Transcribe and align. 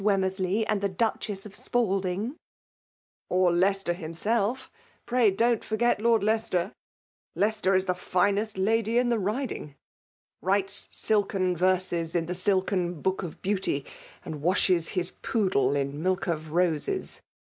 Wemmersley 0.03 0.65
and 0.67 0.81
the 0.81 0.89
Duchess 0.89 1.45
of 1.45 1.53
Spalding/' 1.55 2.35
"Or 3.29 3.51
Leicester, 3.53 3.93
himself; 3.93 4.71
pray 5.05 5.29
don't 5.29 5.63
forget 5.63 6.01
Lord 6.01 6.23
Leicester— 6.23 6.73
^Leicester 7.37 7.77
is 7.77 7.85
the 7.85 7.93
finest 7.93 8.57
lady 8.57 8.97
in 8.97 9.09
the 9.09 9.19
Biding— 9.19 9.75
^writes 10.43 10.91
silken 10.91 11.55
verses 11.55 12.15
in 12.15 12.25
the 12.25 12.33
silken 12.33 13.03
fiodk 13.03 13.17
«£ 13.17 13.35
Beaaly— 13.35 13.85
Mid 14.25 14.41
waabtti 14.41 14.89
his 14.89 15.11
poodle 15.21 15.71
k 15.73 15.85
mqir 15.85 16.25
of 16.33 16.45
£0068. 16.45 17.21